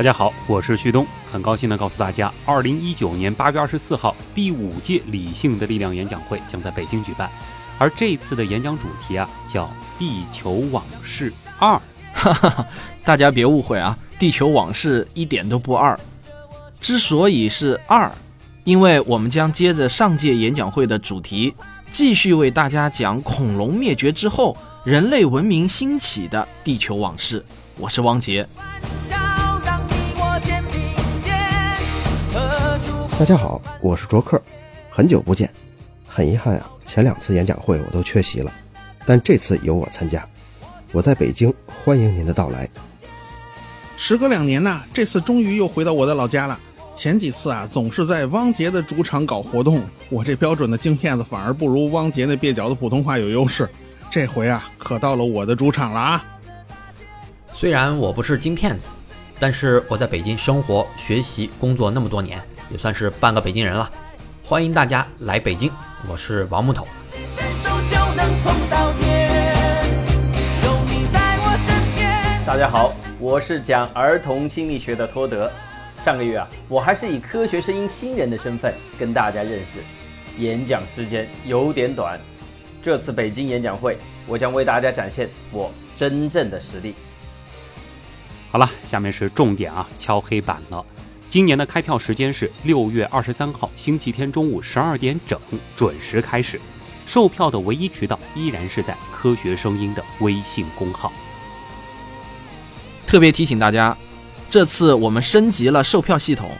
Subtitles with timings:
[0.00, 7.30] 大家好，我是旭东，很高兴的告诉大家，二零一九年八月二十四号，第五届理性的力量演讲会将在北京举办，
[7.76, 9.64] 而这次的演讲主题啊叫
[9.98, 11.78] 《地球往事二》。
[13.04, 16.00] 大家别误会啊，《地球往事》一点都不二。
[16.80, 18.10] 之所以是二，
[18.64, 21.52] 因为我们将接着上届演讲会的主题，
[21.92, 27.44] 继续为大家讲恐龙灭绝之后人类文明兴起的地球往事。
[27.76, 28.48] 我是汪杰。
[33.20, 34.40] 大家好，我是卓克，
[34.88, 35.52] 很久不见，
[36.06, 38.50] 很遗憾啊，前两次演讲会我都缺席了，
[39.04, 40.26] 但这次由我参加，
[40.90, 41.52] 我在北京，
[41.84, 42.66] 欢迎您的到来。
[43.98, 46.58] 时隔两年呐，这次终于又回到我的老家了。
[46.96, 53.68] 前几次啊，总是在汪杰的主场搞活动，我这标准的京片子反而不如汪杰那蹩脚的普通话有优势。
[54.10, 56.24] 这回啊，可到了我的主场了啊！
[57.52, 58.86] 虽然我不是京片子，
[59.38, 62.40] 但是我在北京生活、学习、工作那么多年。
[62.70, 63.90] 也算是半个北京人了，
[64.44, 65.72] 欢迎大家来北京，
[66.08, 66.86] 我是王木头。
[72.46, 75.50] 大家好，我是讲儿童心理学的托德。
[76.04, 79.80] 上个月啊，我还是以科学声音新人的身份跟大家认识，
[80.38, 82.18] 演讲时间有点短。
[82.80, 83.98] 这次北京演讲会，
[84.28, 86.94] 我将为大家展现我真正的实力。
[88.52, 90.86] 好了，下面是重点啊，敲黑板了。
[91.30, 95.38] 今年的开票时间是六月二十三号星期天中午十二点整，
[95.76, 96.60] 准时开始。
[97.06, 101.12] 售票的唯一渠道依然是在科学声音的微信公号。
[103.06, 103.96] 特别提醒大家，
[104.50, 106.50] 这次我们升级了售票系统，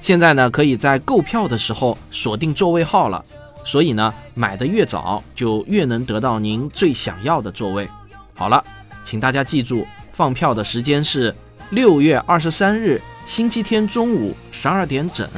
[0.00, 3.24] 现在呢可以在购票的时候锁定座位号了，
[3.64, 7.88] 所以呢买的越早就越能得到您最想要的座位。
[8.34, 8.64] 好了，
[9.02, 11.34] 请大家记住，放票的时间是
[11.70, 13.02] 六月二十三日。
[13.26, 15.28] 星期天中午十二点整，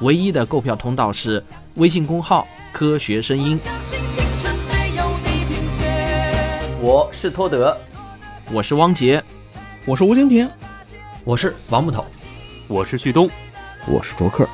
[0.00, 1.44] 唯一的购票通道是
[1.74, 3.60] 微信公号“科学声音”。
[6.80, 7.76] 我是托德，
[8.50, 9.22] 我是汪杰，
[9.84, 10.48] 我是吴京平，
[11.22, 12.02] 我是王木头，
[12.66, 13.28] 我是旭东，
[13.86, 14.48] 我是卓克。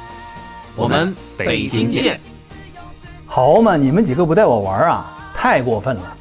[0.75, 2.19] 我们北京见。
[3.25, 6.17] 好嘛，你们几个不带我玩啊，太过分了！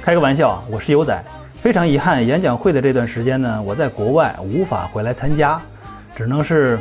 [0.00, 1.22] 开个玩笑，我是游仔。
[1.60, 5.60] 非常遗憾，演讲会的这段时间呢，我在国外无法回来参加。
[6.14, 6.78] 只能是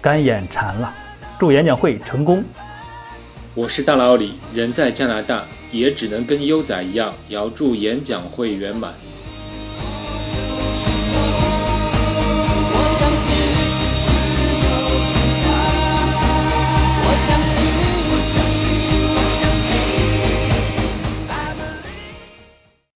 [0.00, 0.92] 干眼馋了，
[1.38, 2.44] 祝演讲会成功。
[3.54, 8.92] 我是大老李，人在加拿大，也只能跟优仔一样，遥祝演讲会圆满。